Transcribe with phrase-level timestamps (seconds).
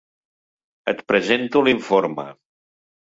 [0.93, 2.29] Et presento l'informe.